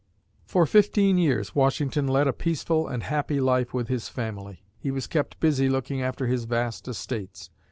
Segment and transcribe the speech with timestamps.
[0.47, 4.63] For fifteen years, Washington led a peaceful and happy life with his family.
[4.79, 7.51] He was kept busy looking after his vast estates.